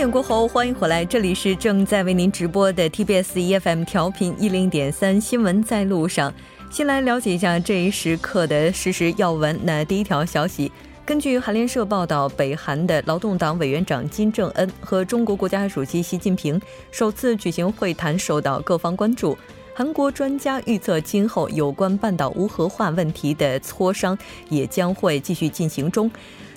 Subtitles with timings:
[0.00, 6.32] 点过后，欢迎回来，这里是正在为您直播的 TBS EFM 调频一零点三新闻在路上。
[6.70, 9.60] 先来了解一下这一时刻的实时要闻。
[9.62, 10.72] 那第一条消息，
[11.04, 16.58] 根据韩联社报道，北韩的劳动党委员长金正恩和中国国家主席习近平
[16.90, 19.36] 首次举行会谈，受到各方关注。
[19.74, 24.16] 韩国专家预测，今后有关半岛无核化问题的磋商
[24.48, 26.10] 也将会继续进行中。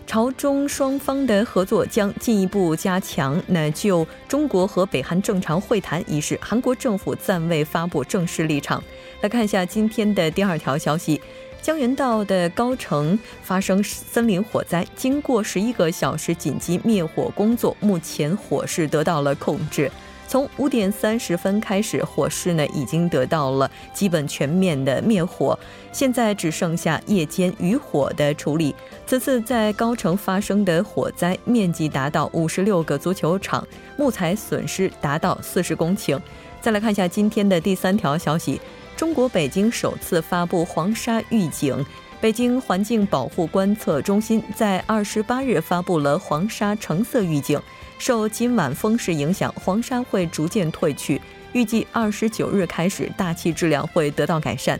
[0.06, 3.42] 朝中双方的合作将进一步加强。
[3.48, 8.84] 那就中国和北韩正常会谈一事，韩国政府暂未发布正式立场。
[9.22, 11.22] 来看一下今天的第二条消息：
[11.62, 19.90] 江原道的高城发生森林火灾，经过十一个小时紧急灭火工作，目前火势得到了控制。
[20.34, 25.56] 从五点三十分开始，火势呢已经得到了基本全面的灭火，
[25.92, 28.73] 现在只剩下夜间余火的处理。
[29.06, 33.64] 此次在高城发生的火灾面积达到五十六个足球场，
[33.95, 36.20] 木材损失达到四十公顷。
[36.59, 38.59] 再来看一下今天的第三条消息：
[38.98, 41.86] 中国北京首次发布黄沙预警。
[42.20, 47.61] 北京环境保护观测中心在二十八日发布了黄沙橙色预警。
[48.06, 51.22] 受今晚风势影响，黄沙会逐渐退去。
[51.54, 54.78] 预计二十九日开始，大气质量会得到改善。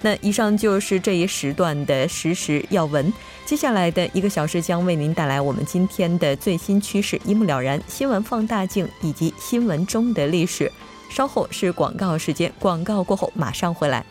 [0.00, 3.12] 那以上就是这一时段的实时要闻。
[3.44, 7.78] 接下来的一个小时将为您带来我们今天的最新趋势，一目了然。
[7.86, 10.72] 新闻放大镜以及新闻中的历史。
[11.10, 14.02] 稍后是广告时间，广告过后马上回来。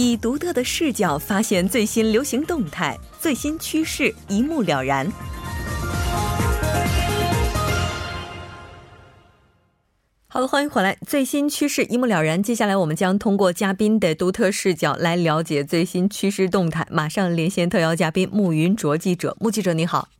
[0.00, 5.10] 以独特的视角发现最新流行动态、最新趋势，一目了然。
[10.28, 12.40] 好的，欢迎回来，最新趋势一目了然。
[12.40, 16.86] 接下来，我们将通过嘉宾的独特视角来了解最新趋势动态。
[16.92, 20.10] 马上连线特邀嘉宾穆云卓记者，穆记者你好。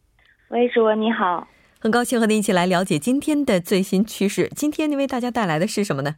[0.48, 1.47] 喂，主播你好，
[1.78, 4.50] 很高兴和您一起来了解今天的最新趋势。
[4.56, 6.16] 今天您为大家带来的是什么呢？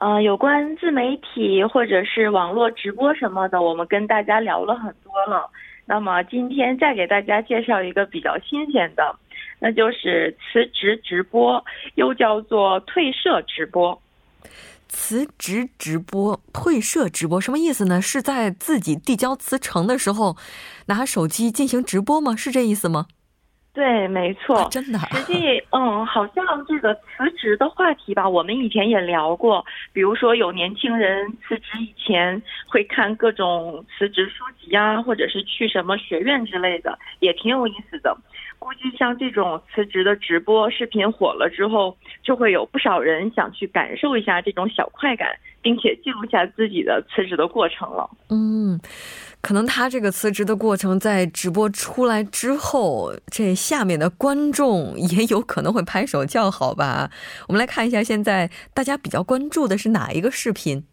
[0.00, 5.50] 呃，有关自媒体或者是网络直播什么的，我们跟大家聊了很多了。
[5.84, 9.16] 那么今天再给大家介绍一个比较新鲜的，
[9.58, 11.64] 那就是辞职直播，
[11.96, 14.00] 又叫做退社直播。
[14.86, 18.00] 辞职直播、退社直播什么意思呢？
[18.00, 20.36] 是在自己递交辞呈的时候
[20.86, 22.36] 拿手机进行直播吗？
[22.36, 23.06] 是这意思吗？
[23.78, 24.98] 对，没错，真的。
[25.14, 29.64] 实际，嗯，好像这个辞职的话题吧，我们以前也聊过。
[29.92, 38.16] 比如说，有年轻人辞职以前会看各种辞职书籍啊，或者是去什么学院之类的，也挺有意思的。
[38.58, 45.28] 估计像这种辞职的直播视频火了之后，就会有不少人想去感受一下这种小快感，
[45.62, 48.08] 并且记录下自己的辞职的过程了。
[48.30, 48.80] 嗯。
[49.40, 57.08] 可能他这个辞职的过程在直播出来之后，这下面的观众也有可能会拍手叫好吧？
[57.46, 60.84] 我们来看一下，现在大家比较关注的是哪一个视频？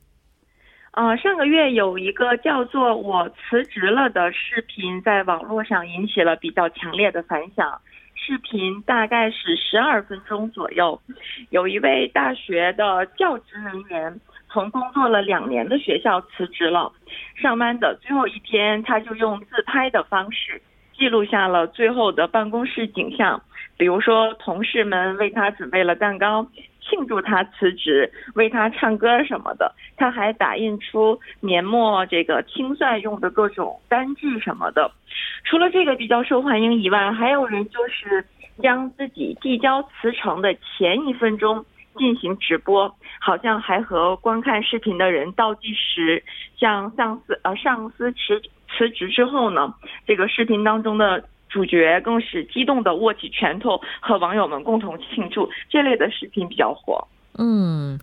[0.91, 7.81] 呃，上个月有一个叫做“我辞职了”的视频在网络上引起了比较强烈的反响。
[8.13, 11.01] 视频大概是十二分钟左右，
[11.49, 14.21] 有一位大学的教职人员。
[14.55, 16.89] 从工作了两年的学校辞职了，
[17.35, 20.61] 上班的最后一天，他就用自拍的方式
[20.97, 23.41] 记录下了最后的办公室景象，
[23.75, 26.47] 比如说同事们为他准备了蛋糕，
[26.79, 29.75] 庆祝他辞职，为他唱歌什么的。
[29.97, 34.89] 他还打印出年末这个清算用的各种单据什么的。
[35.43, 38.23] 除了这个比较受欢迎以外，还有人就是
[38.63, 41.65] 将自己递交辞呈的前一分钟。
[41.97, 46.23] 进行直播，好像还和观看视频的人倒计时。
[46.57, 48.41] 像上司呃上司辞
[48.77, 49.73] 辞职之后呢，
[50.05, 55.49] 这个视频当中的主角更是激动的握起拳头，和网友们共同庆祝。
[55.69, 57.07] 这类的视频比较火。
[57.37, 57.99] 嗯，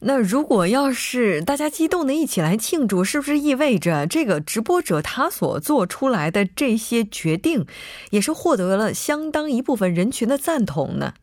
[0.00, 7.66] 那如果要是大家激动的一起来庆祝，是不是意味着这个直播者他所做出来的这些决定，
[8.10, 11.14] 也是获得了相当一部分人群的赞同呢？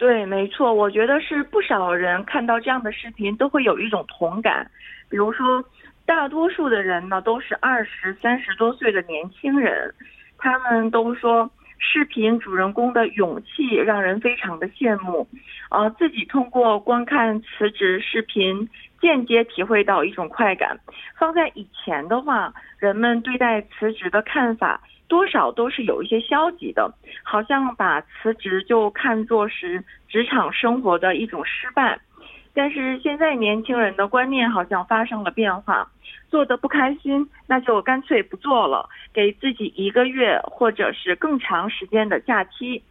[0.00, 4.66] 对，没错，我觉得是不少人看到这样的视频都会有一种同感。
[5.10, 5.62] 比如说，
[6.06, 9.94] 大多数的人呢都是二十三十多岁的年轻人，
[10.38, 15.26] 他们都说视频主人公的勇气让人非常的羡慕。
[15.70, 18.68] 呃，自己通过观看辞职视频，
[19.00, 20.78] 间接体会到一种快感。
[21.18, 24.80] 放在以前的话，人们对待辞职的看法。
[25.08, 26.88] 多少都是有一些消极的，
[27.24, 31.98] 好像把辞职就看作是职场生活的一种失败。
[32.52, 35.88] 但是现在年轻人的观念好像发生了变化，
[36.28, 42.82] 做的不开心，那就干脆不做了，给自己一个月或者是更长时间的假期，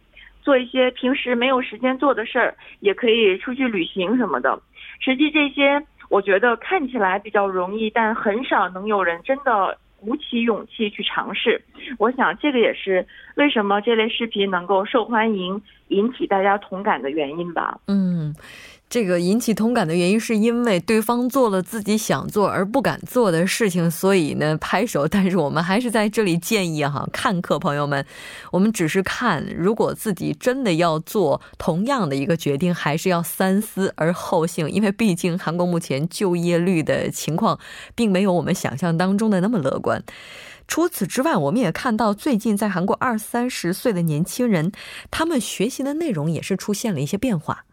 [0.42, 4.58] 做一些平时没有时间做的事儿，也可以出去旅行什么的。
[4.98, 11.62] 实际这些我觉得看起来比较容易，但很少能有人真的鼓起勇气去尝试。
[11.98, 17.78] 我想这个也是为什么这类视频能够受欢迎、引起大家同感的原因吧。
[17.86, 18.34] 嗯。
[18.90, 25.06] 这个引起同感的原因，是因为对方做了自己想做而不敢做的事情，所以呢拍手。
[25.08, 28.04] 但是我们还是在这里建议哈，看客朋友们，
[28.50, 37.60] 我们只是看，如果自己真的要做同样的一个决定，还是要三思而后行，因为毕竟韩国目前就业率的情况，
[37.94, 40.02] 并没有我们想象当中的那么乐观。
[40.66, 44.72] 除此之外，我们也看到最近在韩国二三十岁的年轻人，
[45.12, 47.64] 他们学习的内容也是出现了一些变化。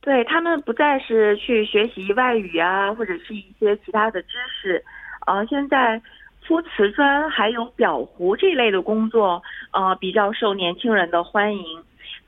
[0.00, 4.82] 对他们不再是去学习外语啊，或者是一些其他的知识，
[5.26, 6.00] 呃，现在
[6.46, 9.42] 铺瓷砖还有裱糊这类的工作，
[9.72, 11.64] 呃，比较受年轻人的欢迎。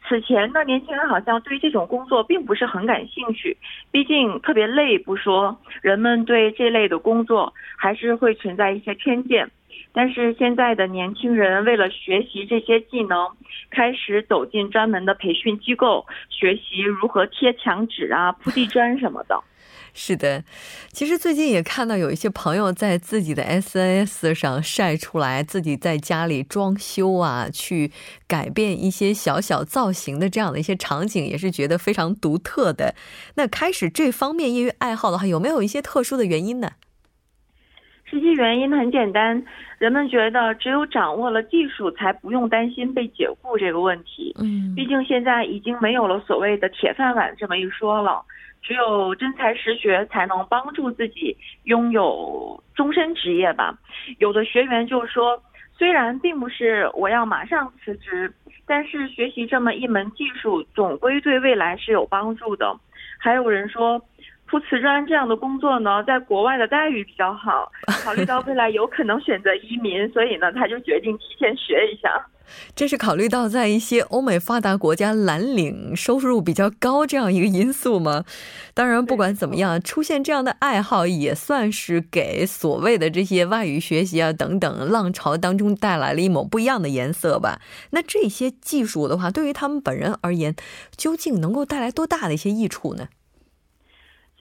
[0.06, 3.56] 此前呢，年轻人好像对这种工作并不是很感兴趣，
[3.90, 9.50] 毕竟特别累不说，人们对这类的工作还是会存在一些偏见。
[9.92, 13.28] 但是现在的年轻人为了学习这些技能，
[13.70, 19.42] 开始走进专门的培训机构，学习如何贴墙纸啊、 铺地砖什么的。
[19.94, 20.42] 是的，
[20.90, 27.92] 其实最近也看到有一些朋友在自己的 SNS 上晒出来自己在家里装修啊，去
[28.26, 32.94] 改变一些小小造型的这样的一些场景，也是觉得非常独特的。
[33.34, 36.70] 那开始这方面业余爱好的话，有没有一些特殊的原因呢？
[38.12, 39.42] 实际原因很简单，
[39.78, 44.36] 人们觉得只有掌握了技术，才不用担心被解雇这个问题。
[44.38, 48.22] 嗯，毕竟现在已经没有了所谓的铁饭碗这么一说了，
[48.60, 53.78] 只有真才实学才能帮助自己拥有终身职业吧。
[54.18, 55.42] 有的学员就说，
[55.72, 58.30] 虽然并不是我要马上辞职，
[58.66, 62.76] 但是学习这么一门技术，总归对未来是有帮助的。
[63.18, 64.04] 还有人说。
[64.52, 67.72] 铺瓷砖这样的工作呢，在国外的待遇比较好。
[68.04, 72.22] 考虑到未来有可能选择移民，所以呢，他就决定提前学一下。
[72.76, 78.24] 这是考虑到在一些欧美发达国家蓝领收入比较高这样一个因素吗？
[78.74, 87.58] 当然，不管怎么样，出现这样的爱好也算是给所谓的这些外语学习啊等等浪潮当中带来了一抹不一样的颜色吧。
[87.92, 90.54] 那这些技术的话，对于他们本人而言，
[90.94, 93.08] 究竟能够带来多大的一些益处呢？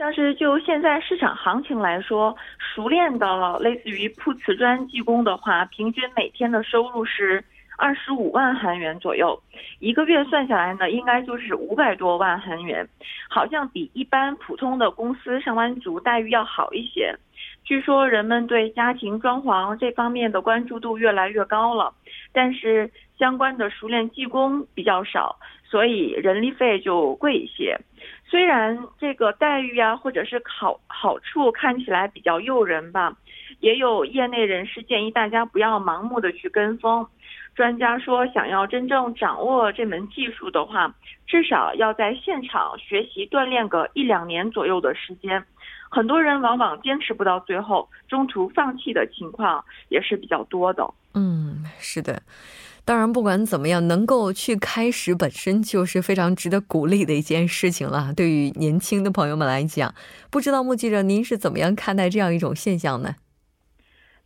[0.03, 7.43] 但是就现在市场行情来说，熟练的类似于铺瓷砖技工的话，平均每天的收入是
[7.77, 9.39] 二十五万韩元左右，
[9.77, 12.89] 一个月算下来呢，应该就是五百多万韩元，
[13.29, 17.15] 好像比一般普通的公司上班族待遇要好一些。
[17.63, 21.93] 据说人们对家庭装潢这方面的关注度越来越高了，
[22.33, 27.77] 但是相关的熟练技工比较少，所以人力费就贵一些。
[28.25, 33.15] 虽然这个待遇啊，或者是好好处看起来比较诱人吧，
[33.59, 37.05] 也有业内人士建议大家不要盲目的去跟风。
[37.53, 40.95] 专家说，想要真正掌握这门技术的话，
[41.27, 45.43] 至少要在现场学习锻炼个一两年左右的时间。
[45.91, 50.89] 很多人往往坚持不到最后，中途放弃的情况也是比较多的。
[51.13, 52.23] 嗯，是的。
[52.83, 58.11] 当然，不管怎么样，能够去开始本身就是非常值得鼓励的一件事情了。
[58.15, 59.93] 对于年轻的朋友们来讲，
[60.31, 63.15] 不知道目击者您是怎么样看待这样一种现象呢？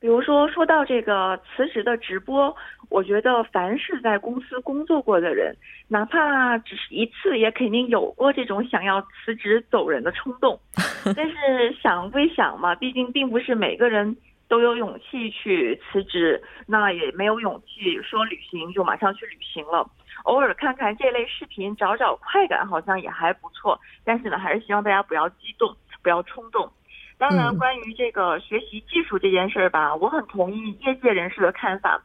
[0.06, 2.56] 比如说，说到这个辞职的直播，
[2.92, 5.58] 我觉得凡是在公司工作过的人，
[5.88, 10.60] 哪怕只是一次，也肯定有过这种想要辞职走人的冲动。
[11.18, 14.16] 但是想归想嘛，毕竟并不是每个人。
[14.48, 19.90] 都有勇气去辞职，那也没有勇气说旅行就马上去旅行了。
[20.26, 23.80] 偶尔看看这类视频，找找快感，好像也还不错。
[24.04, 26.72] 但是呢，还是希望大家不要激动，不要冲动。
[27.18, 32.02] 当然，关于这个学习技术这件事儿吧，我很同意业界人士的看法。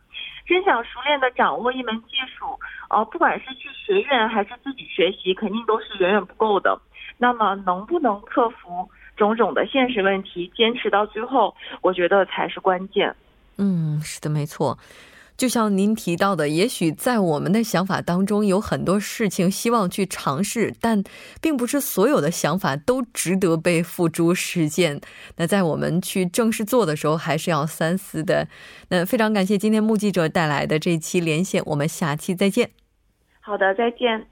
[0.47, 6.81] 真想熟练的掌握一门技术，呃，不管是去学院还是自己学习，肯定都是远远不够的。
[7.19, 8.89] 那么，能不能克服？
[9.17, 13.15] 种种的现实问题，坚持到最后，我觉得才是关键。
[13.59, 14.79] 嗯，是的，没错。
[15.41, 21.03] 就像您提到的，也许在我们的想法当中有很多事情希望去尝试，但
[21.41, 25.01] 并不是所有的想法都值得被付诸实践。
[25.37, 28.49] 那在我们去正式做的时候，还是要三思的。
[28.91, 32.73] 那非常感谢今天目击者带来的这期连线，我们下期再见。
[33.41, 34.27] 好的，再见。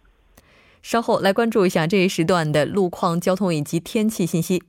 [0.82, 4.62] 稍后来关注一下这一时段的路况、交通以及天气信息。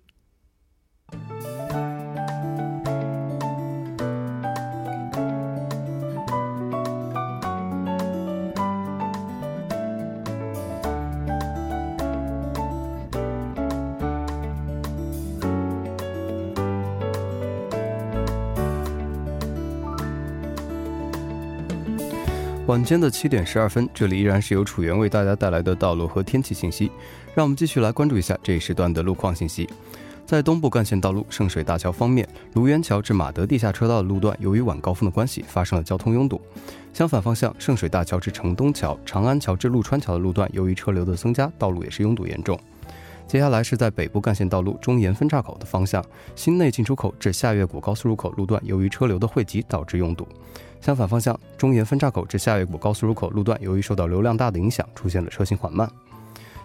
[22.69, 26.91] 晚间的七点十二分，这里依然是由楚源为大家带来的道路和天气信息。
[27.33, 29.67] 让我们继续来关注一下这一时段的路况信息。
[30.23, 36.39] 在东部干线道路圣水大桥方面，卢园桥至马德地下车道的路段，由于晚高峰的关系，发生了交通拥堵。
[36.93, 42.55] 相反方向，圣水大桥至城东桥、长安桥至陆川桥的路段，由于车流的增加，道路也是拥堵严重。
[43.29, 46.03] 接下来是在北部干线道路中沿分岔口的方向，
[46.36, 50.27] 新内进出口至下月谷高速入口路段，由于车流的汇集导致拥堵。
[50.81, 55.88] 相反方向，中沿分岔口至下月谷高速入口路段，由于受到流量大的影响，出现了车行缓慢。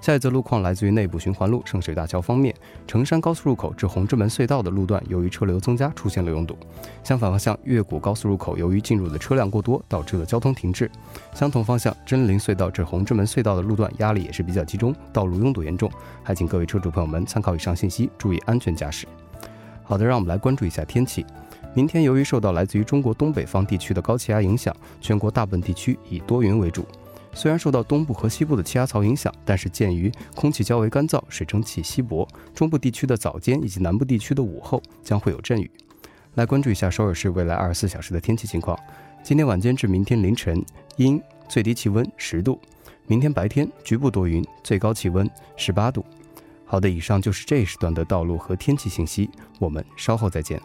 [0.05, 2.55] 下一则路况来自于内部循环路圣水大桥方面，
[2.87, 6.55] 成山高速入口至红之门隧道的路段，由于车流增加，出现了拥堵。
[7.03, 10.91] 相反方向，月谷高速入口由于进入的车辆过多，导致了交通停滞。
[11.33, 15.91] 相同方向，真灵隧道至红之门隧道的路段压力也是比较集中，道路拥堵严重，
[16.23, 19.07] 还请各位车主朋友们参考以上信息，注意安全驾驶。
[19.85, 21.25] 好的，让我们来关注一下天气。
[21.73, 26.85] 明天由于受到来自于中国东北方地区的高气压影响，全国大部分地区以多云为主。
[27.35, 35.71] 虽然受到东部和西部的气压槽影响，但是鉴于空气较为干燥，水蒸气稀薄，中部地区的早间以及南部地区的午后将会有阵雨。
[36.35, 38.79] 来关注一下首尔市未来二十四小时的天气情况：
[39.23, 40.65] 今天晚间至明天凌晨
[40.97, 42.59] 阴，最低气温十度；
[43.07, 46.05] 明天白天局部多云，最高气温十八度。
[46.65, 50.61] 好的，以上就是这一时段的道路和天气信息，我们稍后再见。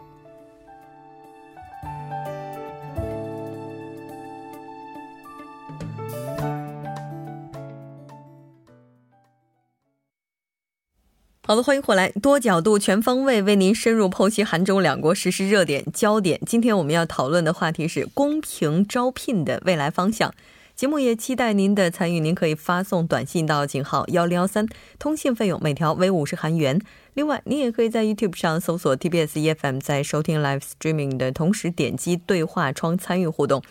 [11.50, 16.40] 好的，欢迎回来，多角度、全方位为您深入剖析韩中两国实时热点焦点。
[16.46, 20.32] 今天我们要讨论的话题是公平招聘的未来方向。
[20.76, 24.68] 节目也期待您的参与，您可以发送短信到井号幺零幺三，
[25.00, 26.80] 通信费用每条为五十韩元。
[27.16, 33.64] 另外，您也可以在 YouTube 上搜索 TBS EFM，在收听 Live Streaming 的同时点击对话窗参与互动。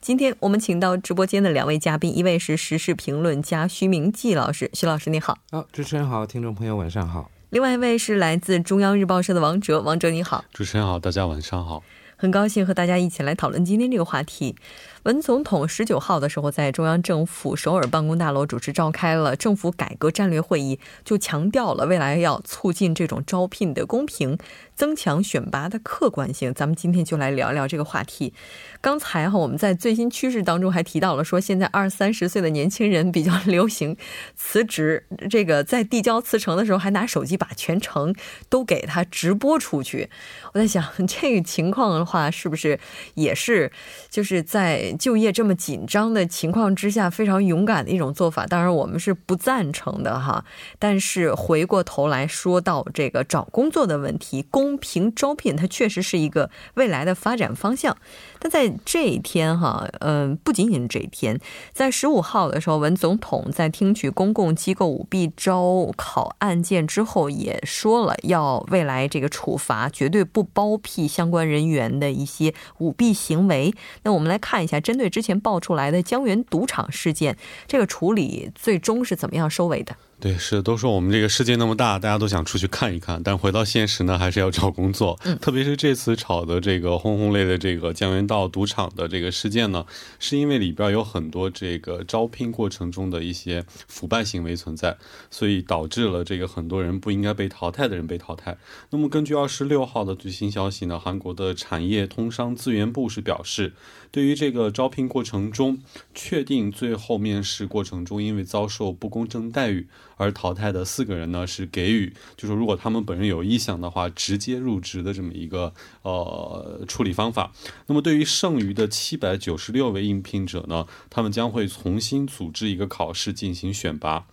[0.00, 5.38] 今天我们请到直播间的两位嘉宾，一位是时事评论家徐明季老师，徐老师你好。
[5.50, 7.30] 好，主持人好，听众朋友晚上好。
[7.50, 10.44] 另外一位是来自中央日报社的王哲，王哲你好。
[10.52, 11.82] 主持人好，大家晚上好。
[12.18, 14.56] 很高兴和大家一起来讨论今天这个话题。
[15.02, 24.38] 文总统十九号的时候在中央政府首尔办公大楼主持召开了政府改革战略会议，就强调了未来要促进这种招聘的公平，
[24.76, 26.54] 增强选拔的客观性。
[26.54, 28.32] 咱们今天就来聊聊这个话题。
[28.80, 33.96] 刚才哈我们在最新趋势当中还提到了说，现在二三十岁的年轻人比较流行
[34.36, 38.14] 辞职，这个在递交辞呈的时候还拿手机把全程
[38.48, 40.08] 都给他直播出去。
[40.52, 42.78] 我在想， 这个情况的话，是不是
[43.14, 43.72] 也是
[44.10, 48.46] 就是在就业这么紧张的情况之下，非常勇敢的一种做法。
[48.46, 50.44] 当然，我们是不赞成的哈。
[50.78, 57.96] 但是回过头来说到这个找工作的问题，公平招聘，它确实是一个未来的发展方向。
[58.40, 61.38] 但在这一天哈，嗯，不仅仅这一天，
[61.72, 73.72] 在十五号的时候，文总统在听取公共机构舞弊招考案件之后，也说了要未来这个处罚绝对不包庇相关人员的一些舞弊行为。
[74.02, 74.80] 那我们来看一下。
[74.80, 79.96] 针对之前爆出来的江源赌场事件，这个处理最终是怎么样收尾的？
[80.18, 85.18] 对，是都说我们这个世界那么大，大家都想出去看一看，但回到现实呢，还是要找工作。
[85.24, 89.84] 嗯，特别是这次炒的这个轰轰烈烈这个江原道赌场的这个事件呢，
[90.18, 94.96] 是因为里边有很多这个招聘过程中的一些腐败行为存在，
[95.30, 98.56] 所以导致了这个很多人不应该被淘汰的人被淘汰。
[98.88, 103.74] 那么根据二十六号的最新消息呢，韩国的产业通商资源部是表示，
[104.10, 105.78] 对于这个招聘过程中
[106.14, 109.86] 确定最后面试过程中因为遭受不公正待遇。
[110.16, 117.52] 而淘汰的四个人呢，是给予，就是如果他们本人有意向的话，直接入职的这么一个呃处理方法。
[117.86, 124.26] 那么对于剩余的七百九十六位应聘者呢，他们将会重新组织一个考试进行选拔。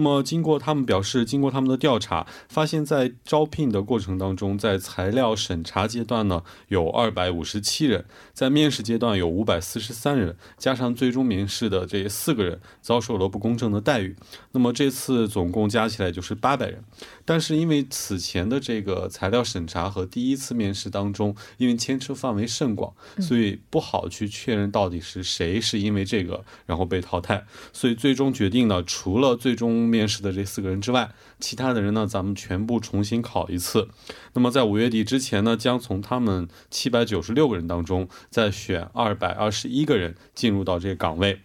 [0.00, 14.16] 那么经过他们表示，经过他们的调查，发现，在招聘的过程当中，在材料审查阶段呢，有二百五十七人，在面试阶段有五百四十三人，加上最终面试的这四个人遭受了不公正的待遇。
[14.52, 16.82] 那么这次总共加起来就是八百人。
[17.30, 27.46] 但是因为此前的这个材料审查和第一次面试当中，因为牵扯范围甚广，所以不好去确认到底是谁是因为这个然后被淘汰。
[27.72, 33.86] 所以最终决定呢，除了最终面试的这四个人之外，其他的人呢，咱们全部重新考一次。
[34.32, 41.42] 那么在五月底之前呢，将从他们七百九十六个人当中再选二百二十一个人进入到这个岗位。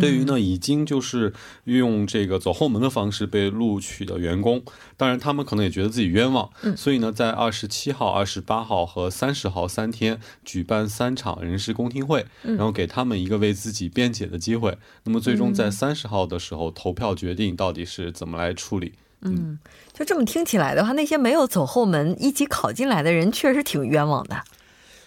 [0.00, 1.32] 对于呢，已经就是
[1.64, 4.62] 用这个走后门的方式被录取的员工，
[4.96, 14.78] 当然他们可能也觉得自己冤枉，嗯所以呢，在二十七号、二十八号和三十号三天举办三场人事公听会，然后给他们一个为自己辩解的机会。
[15.04, 18.94] 那么最终在三十号的时候投票决定到底是怎么来处理。
[19.20, 19.58] 嗯，
[19.92, 24.42] 就这么听起来的话，那些没有走后门一起考进来的人确实挺冤枉的。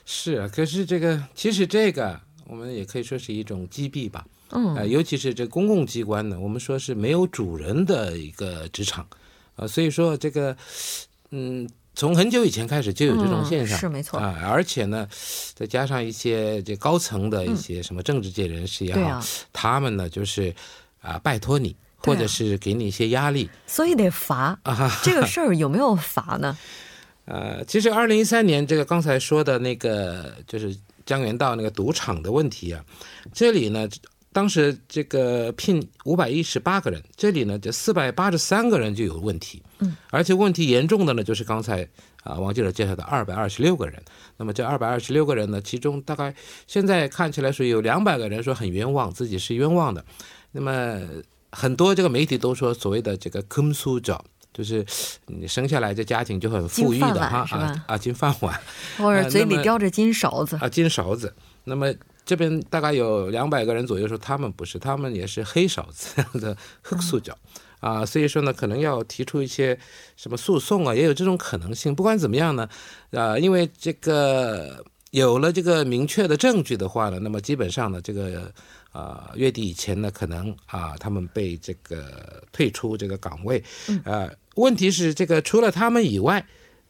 [0.05, 4.25] 是啊，可是这个其实这个我们也可以说是一种击毙吧。
[4.55, 9.05] 嗯，呃，尤其是这公共机关呢，我们说是没有主人的一个职场，
[9.57, 10.55] 啊，所以说这个，
[11.31, 15.07] 嗯，从很久以前开始就有这种现象，是没错啊，而且呢，
[15.53, 19.21] 再加上一些这高层的一些什么政治界人士也好，
[19.51, 20.55] 他们呢就是
[21.01, 25.01] 啊，拜托你，或者是给你一些压力，所以得罚啊。
[25.03, 26.57] 这个事儿有没有罚呢？
[27.25, 32.83] 呃，其实二零一三年这个刚才说的那个就是江原道那个赌场的问题啊，
[33.33, 33.87] 这里呢。
[34.35, 41.87] 当时这个聘五百一十八个人，这里呢，这四百八十三个人就有问题，嗯，而且问题严重的呢，就是刚才
[42.21, 44.03] 啊王记者介绍的二百二十六个人。
[44.35, 46.35] 那么这二百二十六个人呢，其中大概
[46.67, 50.03] 现在看起来是有两百个人说很冤枉，自己是冤枉的。
[50.51, 50.99] 那么
[51.53, 54.21] 很多这个媒体都说所谓的这个坑苏者，
[54.53, 54.85] 就是
[55.27, 58.59] 你生下来这家庭就很富裕的哈啊啊金饭碗，
[58.97, 61.33] 或者嘴里叼着金勺子啊金勺子。
[61.63, 61.93] 那么。
[62.25, 67.37] 这边大概有两百个人左右说他们不是，他们也是黑勺子 的黑塑胶
[67.79, 69.77] 啊，所以说呢，可能要提出一些
[70.17, 71.93] 什么诉讼啊，也有这种可能性。
[71.93, 72.67] 不管怎么样呢，
[73.11, 78.51] 啊，因为这个有了这个明确的证据的话呢，那么基本上呢，这个
[78.91, 83.63] 啊月底以前呢，可能啊他们被这个退出这个岗位，
[84.03, 86.43] 啊，问题是这个除了他们以外。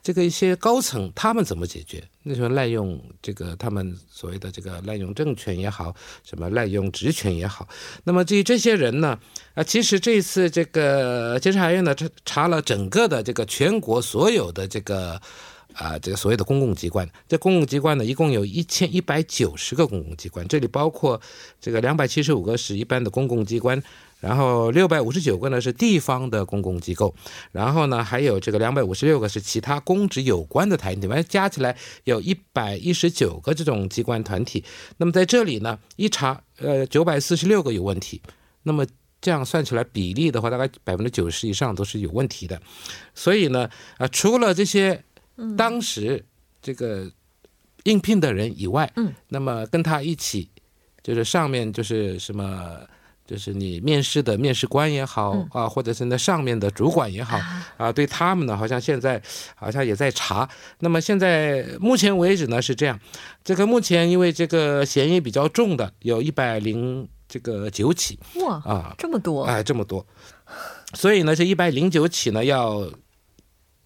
[0.06, 2.04] 这个一些高层他们怎么解决？
[2.22, 7.68] 那时候滥用这个他们所谓的这个滥用政权也好，什么滥用职权也好，
[8.04, 9.18] 那么至于这些人呢？
[9.56, 15.20] 啊，其实这一次这个监察院呢，查查了整个的这个全国所有的这个
[15.74, 21.20] 啊这个所谓的公共机关，这公共机关呢，一共有一千一百九十个公共机关，这里包括
[21.60, 23.82] 这个两百七十五个是一般的公共机关。
[24.22, 27.14] 然后六百五十九个呢是地方的公共机构，
[27.52, 34.64] 然后呢还有这个两百五十六个是其他公职有关的团体，反正加起来有一百一十九个这种机关团体。
[34.98, 38.20] 那么在这里呢一查，呃九百四十六个有问题，
[38.64, 38.86] 那么
[39.22, 42.60] 这样算起来比例的话，大概百分之九十以上都是有问题的。
[43.14, 45.04] 所以呢啊除了这些
[45.56, 46.26] 当时
[46.62, 47.12] 这个
[47.84, 50.50] 应聘的人以外，嗯，那么跟他一起
[51.04, 52.80] 就是上面就是什么。
[53.28, 57.40] 就是你面试的面试官也好啊，或者是那上面的主管也好
[57.76, 59.20] 啊，对他们呢，好像现在
[59.56, 60.48] 好像也在查。
[60.80, 63.00] 那么现在目前为止呢是这样，
[63.44, 69.44] 这个目前因为这个嫌疑比较重的有一百零这个九起哇啊，这么多。
[69.44, 70.06] 哎，这么多，
[70.94, 72.88] 所以呢这一百零九起呢要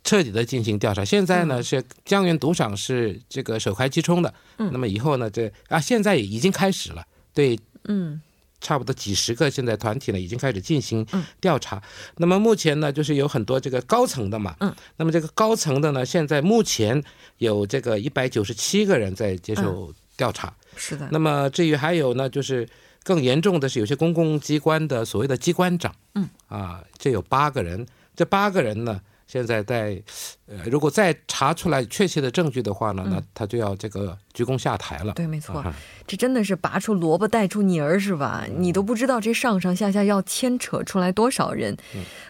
[0.03, 1.05] 彻底的进行调查。
[1.05, 8.21] 现在呢是江源赌场是这个首开机冲的，嗯，那么以后呢这啊现在已经开始了，对，嗯。
[8.61, 11.05] 差不多几十个现在团体呢，已经开始进行
[11.39, 11.81] 调查。
[12.17, 14.55] 那么目前呢，就是有很多这个高层的嘛。
[14.59, 14.73] 嗯。
[14.97, 17.03] 那么这个高层的呢，现在目前
[17.37, 20.53] 有这个一百九十七个人在接受调查。
[20.75, 21.07] 是的。
[21.11, 22.67] 那么至于还有呢，就是
[23.03, 25.95] 更严重的是有些公共机关的所谓的机关长。
[26.15, 26.29] 嗯。
[26.47, 29.01] 啊，这有八个人，这八个人呢。
[29.31, 30.01] 现在在，
[30.47, 35.13] 呃，如果再查出来确切的证据的话呢，那他就要这个鞠躬下台了。
[35.13, 35.63] 对，没错，
[36.07, 38.47] 这真的是拔出萝卜带出泥儿，是吧？
[38.57, 41.77] 你都不知道这上上下下要牵扯出来多少人。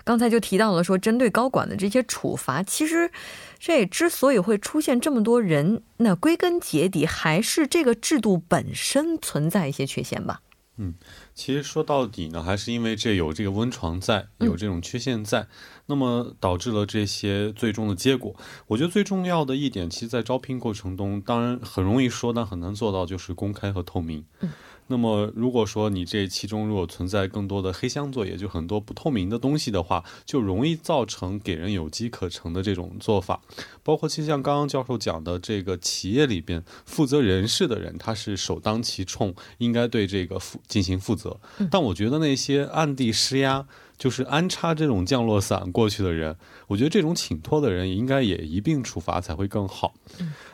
[0.03, 3.09] 刚才就提到了说，针对高管的这些处罚，其实
[3.57, 10.41] 这之所以会出现这么多人，那归根结底还是这个制度本身存在一些缺陷吧。
[10.75, 10.93] 嗯，
[11.39, 15.47] 其实说到底呢，还是因为这有这个温床在，有这种缺陷在，
[15.86, 18.36] 那么导致了这些最终的结果。
[18.67, 24.25] 我觉得最重要的一点，其实，在招聘过程中，当然很容易说，但很难做到，就是公开和透明。
[24.41, 24.49] 嗯，
[24.91, 33.41] 那么如果说你这其中如果存在更多的黑箱作业，就很多不透明的东西的话，就容易造成给人有机可乘的这种做法。
[33.84, 41.39] 包括其实像刚刚教授讲的，这个企业里边负责人事的人，他是首当其冲，应该对这个负进行负责。
[41.69, 43.67] 但我觉得那些暗地施压。
[43.99, 46.35] 就是安插这种降落伞过去的人，
[46.67, 49.93] 我觉得这种请托的人应该也一并处罚才会更好。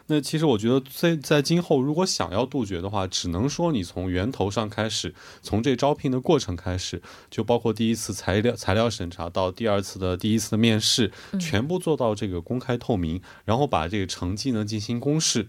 [0.07, 15.47] 那其实我觉得在在今后如果想要杜绝的话，只能说你从源头上开始，从这招聘的过程开始，就包括第一次材料材料审查到第二次的第一次的面试，全部做到这个公开透明，然后把这个成绩呢进行公示。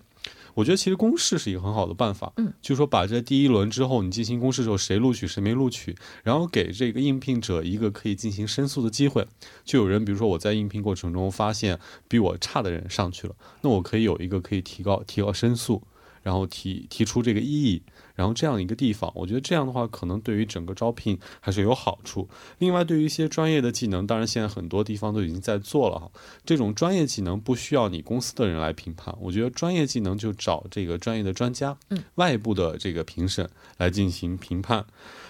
[0.57, 9.27] 我觉得其实公示是一个很好的办法，嗯，就是说把这第一轮之后你进行公示之后，谁录取谁没录取，然后给这个应聘者一个可以进行申诉的机会。
[9.66, 15.83] 就有人比如说我在应聘过程中发现比我差的人上去了，那我可以有一个可以提高提高申诉，
[16.23, 17.83] 然后提提出这个异议。
[18.16, 22.29] 然后这样一个地方，我觉得这样的话可能对于整个招聘还是有好处。
[22.59, 26.11] 另外，对于一些专业的技能，当然现在很多地方都已经在做了哈。
[26.44, 34.81] 这种专业技能不需要你公司的人来评判，我觉得专业技能就找这个专业的专家，嗯，外部的这个评审来进行评判。
[34.81, 35.25] 嗯，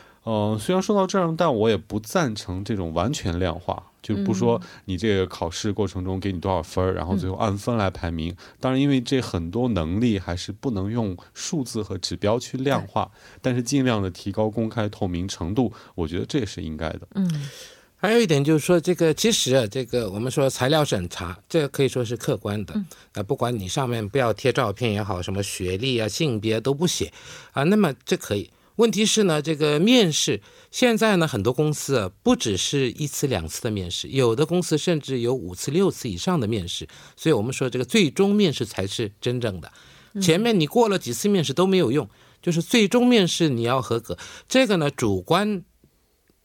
[0.59, 8.35] 虽然说到这儿，但我也不赞成这种完全量化，就不说你这个考试过程中给你多少分儿，然后最后按分来排名。
[8.59, 13.09] 当然，因为这很多能力还是不能用数字和指标去量化，
[13.41, 17.03] 但是尽量的提高公开透明程度，我觉得这也是应该的。
[17.15, 17.49] 嗯，
[17.97, 22.75] 还有一点就是说，这个其实啊，这个我们说材料审查，这个可以说是客观的。
[23.15, 27.13] 那不管你上面不要贴照片也好，什么学历啊、性别都不写
[27.53, 28.51] 啊，那么这可以。
[28.77, 36.87] 问题是呢，这个面试现在呢，很多公司啊，不只是一次两次的面试，有的公司甚至有五次六次以上的面试。
[37.17, 39.73] 所以我们说，这个最终面试才是真正的。
[40.21, 42.09] 前面你过了几次面试都没有用，
[42.43, 44.17] 就是最终面试你要合格。
[44.47, 45.63] 这个呢，主观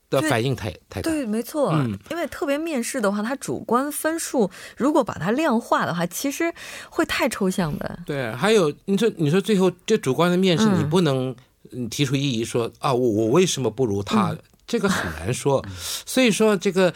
[0.10, 1.72] 的反应太太对，没错。
[1.74, 6.54] 嗯，因为特别面试的话，它主观分数如果把它量化的话，其实
[6.90, 8.00] 会太抽象的。
[8.06, 11.36] 对，还有你说，你说最后这主观的面试，你不能。
[11.72, 14.36] 嗯，提出异议说啊，我我为什么不如他？
[14.68, 15.66] 这个很难说。
[16.06, 16.94] 所以说这个，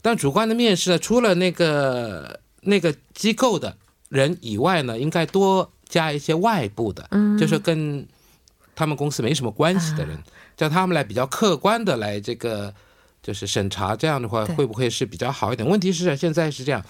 [0.00, 3.76] 但主观的面试呢，除了那个那个机构的
[4.08, 8.06] 人以外呢，应该多加一些外部的，就是跟
[8.74, 10.18] 他们公司没什么关系的人，
[10.56, 12.72] 叫他们来比较客观的来这个
[13.22, 13.94] 就是审查。
[13.94, 15.68] 这样的话会不会是比较好一点？
[15.68, 16.82] 问题是现在是这样，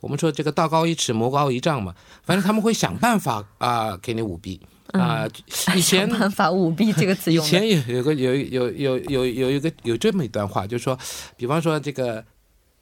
[0.00, 1.94] 我们说这个道高一尺，魔高一丈嘛，
[2.24, 4.60] 反正他们会想办法啊，给你舞弊。
[4.92, 5.26] 啊，
[5.74, 7.44] 以前 办法舞弊这个词用。
[7.44, 10.98] 以前有有个有有有有有一个有这么一段话，就是说，
[11.36, 12.24] 比方说这个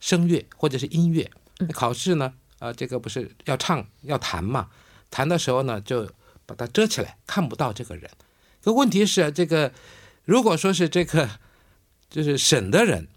[0.01, 1.31] 声乐或者是音乐
[1.73, 4.69] 考试呢，啊，这个不是要唱要弹嘛？
[5.11, 6.09] 弹的时候呢，就
[6.47, 8.11] 把它遮起来，看不到这个人。
[8.63, 9.73] 可问题是这个，
[10.25, 11.29] 如果说是这个
[12.11, 13.09] 就是审的人，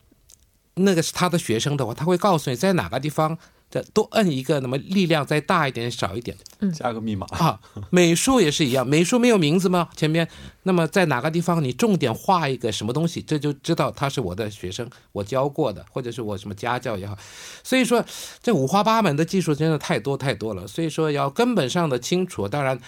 [0.75, 3.37] 那个是他的学生的话，他会告诉你在哪个地方。
[3.69, 6.35] 再多摁一个，那么力量再大一点，少一点，
[6.73, 7.59] 加个密码啊。
[7.89, 9.89] 美术也是一样，美术没有名字吗？
[9.95, 10.27] 前面，
[10.63, 17.17] 那么在哪个地方你重点画一个什么东西，这就知道他是我的学生，我教过的，或者是我什么家教也好。
[17.63, 18.03] 所以说，
[18.41, 20.65] 这五花八门的技术真的太多太多了。
[20.65, 22.79] 所以说，要根本上的清楚，当然。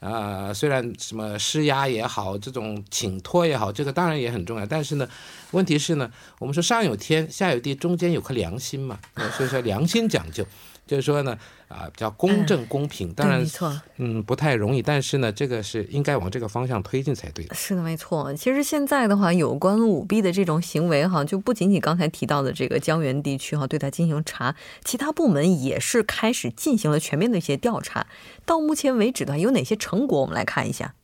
[0.00, 4.66] 啊，虽然什么施压也好，这种请托也好，这个当然也很重要。
[4.66, 5.08] 但是呢，
[5.52, 8.98] 问题是呢，我们说上有天，下有地，中间有颗良心嘛，
[9.36, 10.44] 所以说良心讲究。
[10.86, 17.54] 就是说呢，啊，比较公正公平，当然，没错，嗯，不太容易，但是呢，这个是应该往这个方向推进才对的。
[17.56, 18.32] 是的，没错。
[18.34, 28.06] 其实现在的话，有关舞弊的这种行为哈，就不仅仅刚才提到的这个江源地区哈，对它进行查，其他部门也是开始进行了全面的一些调查。
[28.44, 30.20] 到目前为止的话，有哪些成果？
[30.20, 30.94] 我们来看一下。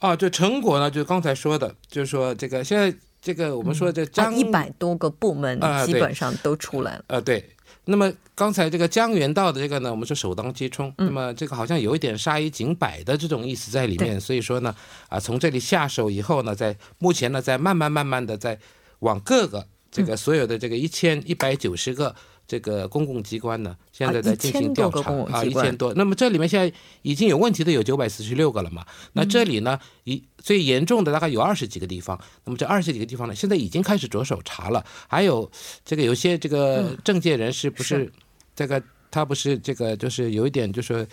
[0.00, 7.04] 啊，这成果呢，就刚才说的，就是说这个现在这个我们说这张一百多个部门基本上都出来了。
[7.06, 7.48] 呃，对。
[7.88, 10.92] 那么刚才这个江原道的这个呢，我们说首当其冲。
[10.98, 14.74] 那么这个好像有一点杀一儆百的这种意思在里面，所以说呢，
[15.08, 18.58] 啊，从这里下手以后呢，在目前呢，在慢慢慢慢的在
[19.00, 22.14] 往各个这个所有的这个一千一百九十个。
[22.48, 25.92] 这个公共机关呢，现在在进行调查啊，一千多。
[25.94, 28.84] 那么这里面现在已经有问题的有九百四十六个了嘛？
[29.12, 32.18] 那这里呢，一最严重的大概有二十几个地方。
[32.44, 34.84] 那么这二十几个地方呢，现在已经开始着手查了。
[35.06, 35.48] 还有
[35.84, 38.10] 这个有些这个政界人士不是
[38.56, 41.06] 这个他不是这个就是有一点就是。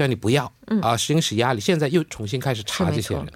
[0.00, 1.60] 叫你不要啊，行使压力。
[1.60, 3.26] 现在又重新开始查这些人。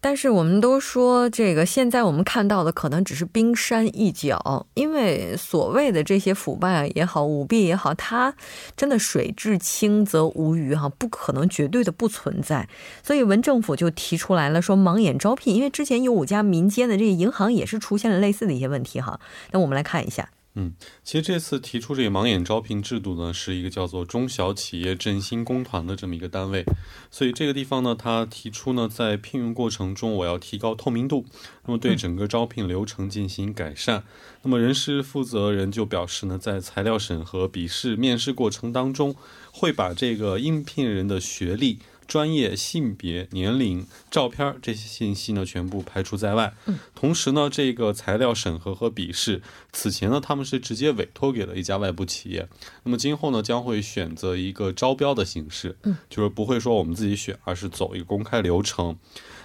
[0.00, 8.34] 但是我们都说，这个现在我们看到的可能只是冰山一角，因为所谓的这些腐败也好、舞弊也好，它
[8.74, 12.66] 真的水至清则无鱼哈，不可能绝对的不存在。
[13.02, 19.20] 所以文政府就提出来了，说盲眼招聘，因为之前有五家民间的这个银行也是出现了类似的一些问题哈。
[19.50, 20.30] 那我们来看一下。
[20.58, 20.72] 嗯，
[21.04, 26.64] 其实这次提出这个盲眼招聘制度呢，是一个叫做中小企业振兴工团的这么一个单位，
[27.10, 31.26] 所以这个地方呢，他提出呢，在聘用过程中我要提高透明度，
[31.66, 34.04] 那么对整个招聘流程进行改善。
[34.42, 39.14] 那么人事负责人就表示呢，在材料审核、笔试、面试过程当中，
[39.52, 41.80] 会把这个应聘人的学历。
[42.06, 46.54] 专业、性别、年龄、照片这些信息呢，全部排除在外。
[46.66, 49.42] 嗯，同时呢，这个材料审核和笔试，
[49.72, 52.48] 此前呢，他们是直接委托给了一家外部企业。
[52.84, 58.96] 那么今后呢，将会选择一个招标的形式，嗯，就是不会说我们自己选，而是走一个公开流程。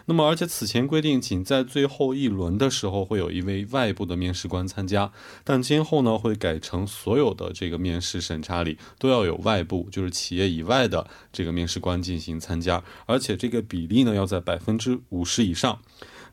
[0.05, 5.11] 那么，而且此前规定，仅在最后一轮的时候会有一位外部的面试官参加，
[5.43, 15.79] 但今后呢会改成所有的这个面试审查里都要有外部，就是企业以外的这个面试官进行参加，而且这个比例呢要在百分之五十以上。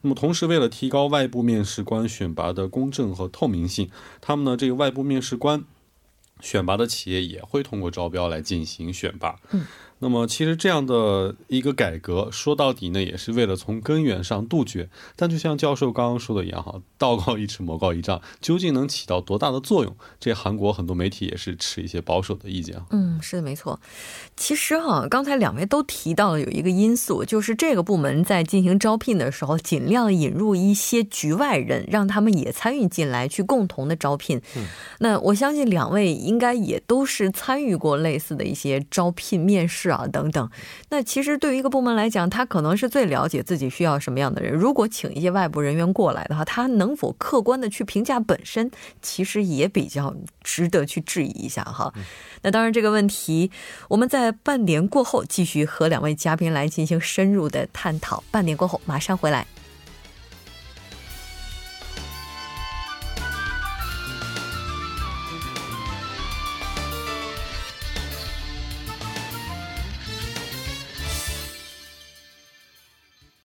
[0.01, 5.65] 那么同时，为了提高外部面试官选拔的公正和透明性，他们呢这个外部面试官
[6.41, 9.41] 选拔的企业也会通过招标来进行选拔。
[9.51, 9.67] 嗯。
[10.01, 14.89] 那么，其实这样的一个改革，说到底呢，也是为了从根源上杜绝。
[15.17, 19.97] 但就像教授刚刚说的一样，哈，道高一尺，魔高一丈，究竟能起到多大的作用？
[20.21, 22.81] 这韩国很多媒体也是持一些保守的意见。
[22.91, 23.81] 嗯，是的，没错。
[24.37, 34.41] 其实哈，刚才两位都提到了有一个因素，就是这个部门在进行招聘的时候，尽量引入一些局外人，让他们也参与进来，去共同的招聘。
[34.57, 34.65] 嗯，
[35.01, 39.88] 那我相信两位应该也都是参与过类似的一些招聘面试。
[39.89, 40.51] 啊，等等，
[40.91, 44.53] 那其实对于一个部门来讲，他可能是最了解自己需要什么样的人。
[44.53, 48.71] 如果请一些外部人员过来的话，他能否客观的去评价本身，
[49.03, 51.93] 其实也比较值得去质疑一下哈。
[52.43, 53.51] 那当然，这个问题
[53.89, 58.23] 我们在半年过后继续和两位嘉宾来进行深入的探讨。
[58.31, 59.47] 半年过后马上回来。